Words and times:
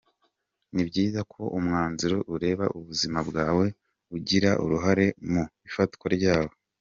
Ni 0.73 0.83
byiza 0.89 1.19
ko 1.33 1.41
umwanzuro 1.57 2.17
ureba 2.35 2.65
ubuzima 2.77 3.19
bwawe 3.29 3.65
ugira 4.15 4.51
uruhare 4.63 5.05
mu 5.31 5.41
ifatwa 5.67 6.07
ryawo. 6.17 6.51